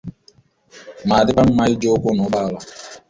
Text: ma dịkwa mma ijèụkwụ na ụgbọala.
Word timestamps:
ma 1.07 1.17
dịkwa 1.25 1.43
mma 1.47 1.63
ijèụkwụ 1.73 2.09
na 2.15 2.21
ụgbọala. 2.25 2.59